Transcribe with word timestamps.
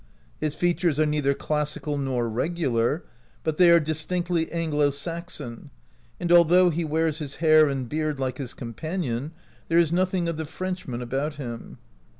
His 0.39 0.55
fea 0.55 0.73
tures 0.73 0.97
are 0.97 1.05
neither 1.05 1.35
classical 1.35 1.95
nor 1.95 2.27
regular, 2.27 3.03
but 3.43 3.57
they 3.57 3.69
are 3.69 3.79
distinctly 3.79 4.51
Anglo 4.51 4.89
Saxon, 4.89 5.69
and 6.19 6.31
al 6.31 6.43
though 6.43 6.71
he 6.71 6.83
wears 6.83 7.19
his 7.19 7.35
hair 7.35 7.69
and 7.69 7.87
beard 7.87 8.19
like 8.19 8.39
his 8.39 8.55
companion, 8.55 9.31
there 9.67 9.77
is 9.77 9.91
nothing 9.91 10.27
of 10.27 10.37
the 10.37 10.47
French 10.47 10.87
man 10.87 11.03
about 11.03 11.35
him. 11.35 11.77